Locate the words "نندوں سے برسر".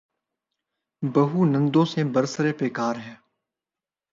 1.45-2.51